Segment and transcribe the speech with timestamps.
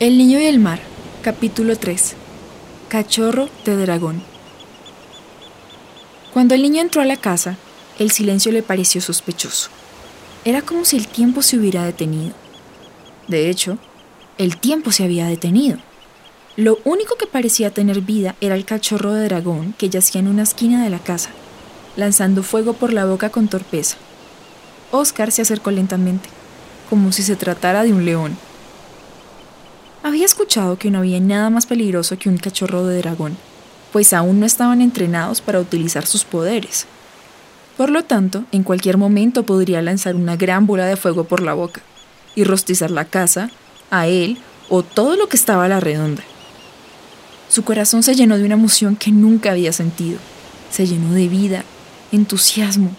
[0.00, 0.80] El niño y el mar,
[1.22, 2.16] capítulo 3.
[2.88, 4.24] Cachorro de dragón.
[6.32, 7.56] Cuando el niño entró a la casa,
[8.00, 9.70] el silencio le pareció sospechoso.
[10.44, 12.34] Era como si el tiempo se hubiera detenido.
[13.28, 13.78] De hecho,
[14.36, 15.78] el tiempo se había detenido.
[16.56, 20.42] Lo único que parecía tener vida era el cachorro de dragón que yacía en una
[20.42, 21.30] esquina de la casa,
[21.94, 23.96] lanzando fuego por la boca con torpeza.
[24.90, 26.28] Oscar se acercó lentamente,
[26.90, 28.36] como si se tratara de un león.
[30.04, 33.38] Había escuchado que no había nada más peligroso que un cachorro de dragón,
[33.90, 36.84] pues aún no estaban entrenados para utilizar sus poderes.
[37.78, 41.54] Por lo tanto, en cualquier momento podría lanzar una gran bola de fuego por la
[41.54, 41.80] boca
[42.34, 43.50] y rostizar la casa,
[43.90, 44.36] a él
[44.68, 46.22] o todo lo que estaba a la redonda.
[47.48, 50.18] Su corazón se llenó de una emoción que nunca había sentido.
[50.70, 51.64] Se llenó de vida,
[52.12, 52.94] entusiasmo,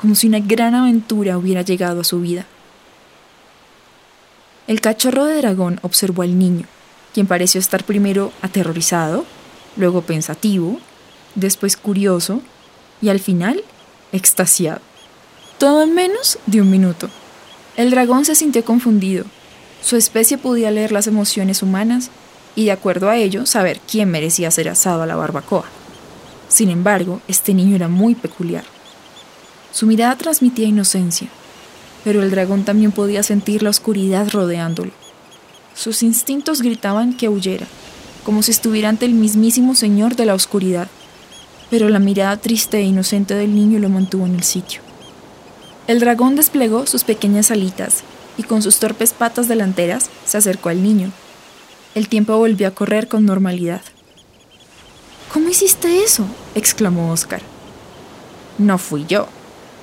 [0.00, 2.46] como si una gran aventura hubiera llegado a su vida.
[4.66, 6.66] El cachorro de dragón observó al niño,
[7.14, 9.24] quien pareció estar primero aterrorizado,
[9.76, 10.80] luego pensativo,
[11.36, 12.42] después curioso
[13.00, 13.62] y al final
[14.10, 14.80] extasiado.
[15.58, 17.08] Todo en menos de un minuto.
[17.76, 19.24] El dragón se sintió confundido.
[19.82, 22.10] Su especie podía leer las emociones humanas
[22.56, 25.66] y de acuerdo a ello saber quién merecía ser asado a la barbacoa.
[26.48, 28.64] Sin embargo, este niño era muy peculiar.
[29.70, 31.28] Su mirada transmitía inocencia,
[32.06, 34.92] pero el dragón también podía sentir la oscuridad rodeándolo.
[35.74, 37.66] Sus instintos gritaban que huyera,
[38.22, 40.86] como si estuviera ante el mismísimo señor de la oscuridad,
[41.68, 44.82] pero la mirada triste e inocente del niño lo mantuvo en el sitio.
[45.88, 48.04] El dragón desplegó sus pequeñas alitas
[48.38, 51.10] y con sus torpes patas delanteras se acercó al niño.
[51.96, 53.82] El tiempo volvió a correr con normalidad.
[55.32, 56.24] ¿Cómo hiciste eso?
[56.54, 57.42] exclamó Oscar.
[58.58, 59.26] No fui yo,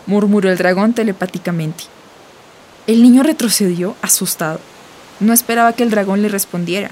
[0.07, 1.83] murmuró el dragón telepáticamente.
[2.85, 4.59] El niño retrocedió, asustado.
[5.21, 6.91] No esperaba que el dragón le respondiera.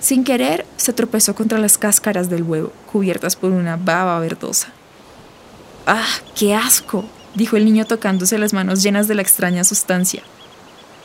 [0.00, 4.68] Sin querer, se tropezó contra las cáscaras del huevo, cubiertas por una baba verdosa.
[5.86, 7.04] ¡Ah, qué asco!
[7.34, 10.22] dijo el niño tocándose las manos llenas de la extraña sustancia.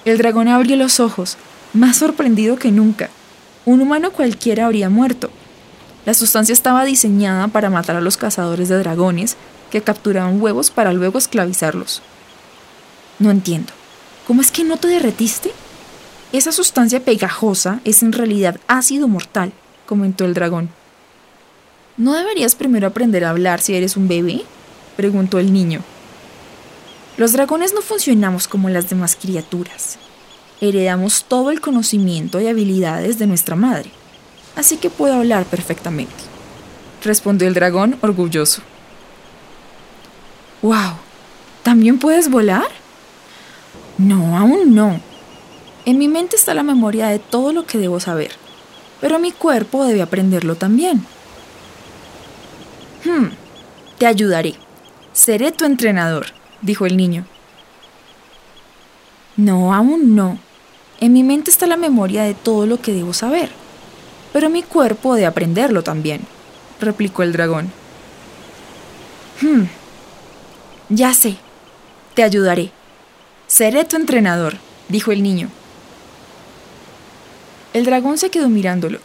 [0.06, 1.38] El dragón abrió los ojos,
[1.74, 3.10] más sorprendido que nunca.
[3.66, 5.30] Un humano cualquiera habría muerto.
[6.06, 9.36] La sustancia estaba diseñada para matar a los cazadores de dragones
[9.70, 12.02] que capturaban huevos para luego esclavizarlos.
[13.20, 13.74] No entiendo.
[14.28, 15.54] ¿Cómo es que no te derretiste?
[16.34, 19.54] Esa sustancia pegajosa es en realidad ácido mortal,
[19.86, 20.70] comentó el dragón.
[21.96, 24.44] ¿No deberías primero aprender a hablar si eres un bebé?
[24.98, 25.82] preguntó el niño.
[27.16, 29.98] Los dragones no funcionamos como las demás criaturas.
[30.60, 33.92] Heredamos todo el conocimiento y habilidades de nuestra madre,
[34.58, 36.14] así que puedo hablar perfectamente,
[37.02, 38.62] respondió el dragón orgulloso.
[40.62, 40.98] ¡Wow!
[41.64, 42.68] ¿También puedes volar?
[43.98, 45.00] No, aún no.
[45.86, 48.32] En mi mente está la memoria de todo lo que debo saber,
[49.02, 51.06] pero mi cuerpo debe aprenderlo también.
[53.06, 53.30] Hmm,
[53.98, 54.56] te ayudaré.
[55.14, 56.28] Seré tu entrenador,
[56.62, 57.26] dijo el niño.
[59.36, 60.38] No, aún no.
[61.00, 63.50] En mi mente está la memoria de todo lo que debo saber,
[64.34, 66.22] pero mi cuerpo debe aprenderlo también,
[66.82, 67.72] replicó el dragón.
[69.42, 69.66] Hmm,
[70.90, 71.38] ya sé,
[72.14, 72.77] te ayudaré.
[73.48, 74.58] Seré tu entrenador,
[74.90, 75.50] dijo el niño.
[77.74, 79.00] El dragón se quedó mirándolo.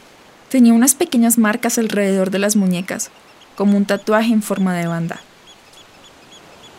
[0.48, 3.10] Tenía unas pequeñas marcas alrededor de las muñecas,
[3.54, 5.20] como un tatuaje en forma de banda.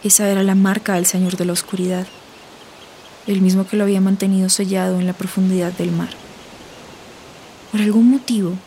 [0.04, 2.06] Esa era la marca del Señor de la Oscuridad,
[3.28, 6.10] el mismo que lo había mantenido sellado en la profundidad del mar.
[7.72, 8.58] Por algún motivo,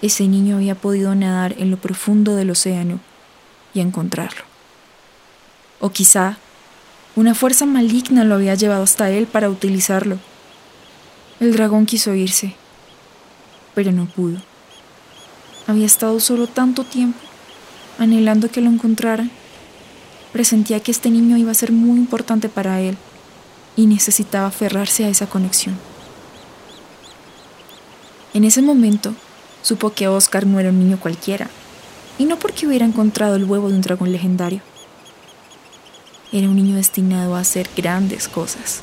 [0.00, 3.00] ese niño había podido nadar en lo profundo del océano
[3.74, 4.44] y encontrarlo.
[5.78, 6.38] O quizá
[7.16, 10.18] una fuerza maligna lo había llevado hasta él para utilizarlo.
[11.40, 12.54] El dragón quiso irse,
[13.74, 14.38] pero no pudo.
[15.66, 17.18] Había estado solo tanto tiempo,
[17.98, 19.30] anhelando que lo encontraran.
[20.32, 22.96] Presentía que este niño iba a ser muy importante para él
[23.76, 25.76] y necesitaba aferrarse a esa conexión.
[28.32, 29.14] En ese momento,
[29.62, 31.48] supo que Oscar no era un niño cualquiera,
[32.18, 34.60] y no porque hubiera encontrado el huevo de un dragón legendario.
[36.32, 38.82] Era un niño destinado a hacer grandes cosas.